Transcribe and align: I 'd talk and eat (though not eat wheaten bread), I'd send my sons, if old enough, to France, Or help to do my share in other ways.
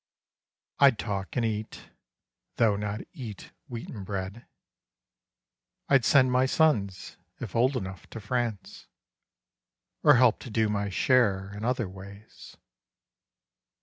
I 0.79 0.89
'd 0.89 0.97
talk 0.97 1.35
and 1.35 1.45
eat 1.45 1.91
(though 2.55 2.75
not 2.75 3.01
eat 3.13 3.51
wheaten 3.69 4.03
bread), 4.03 4.47
I'd 5.89 6.05
send 6.05 6.31
my 6.31 6.47
sons, 6.47 7.17
if 7.39 7.55
old 7.55 7.77
enough, 7.77 8.09
to 8.09 8.19
France, 8.19 8.87
Or 10.01 10.15
help 10.15 10.39
to 10.39 10.49
do 10.49 10.69
my 10.69 10.89
share 10.89 11.51
in 11.55 11.63
other 11.63 11.87
ways. 11.87 12.57